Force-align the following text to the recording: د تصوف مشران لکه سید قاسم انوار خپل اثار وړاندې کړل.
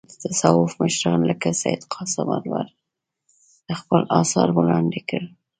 د 0.09 0.13
تصوف 0.21 0.71
مشران 0.81 1.19
لکه 1.29 1.47
سید 1.61 1.81
قاسم 1.93 2.27
انوار 2.37 2.67
خپل 3.79 4.01
اثار 4.21 4.49
وړاندې 4.53 4.99
کړل. 5.09 5.27